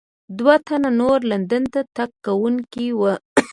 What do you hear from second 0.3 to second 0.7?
دوه